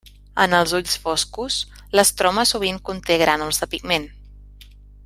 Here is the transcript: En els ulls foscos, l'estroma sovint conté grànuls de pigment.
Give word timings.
En 0.43 0.53
els 0.59 0.71
ulls 0.77 0.95
foscos, 1.03 1.57
l'estroma 1.99 2.47
sovint 2.53 2.83
conté 2.91 3.21
grànuls 3.25 3.63
de 3.65 3.71
pigment. 3.77 4.13